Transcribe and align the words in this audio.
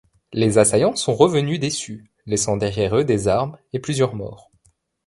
Les 0.33 0.57
assaillants 0.57 0.95
sont 0.95 1.13
revenus 1.13 1.59
déçus, 1.59 2.09
laissant 2.25 2.57
derrière 2.57 2.95
eux 2.97 3.03
des 3.05 3.27
armes 3.27 3.59
et 3.71 3.77
plusieurs 3.79 4.15
morts. 4.15 4.49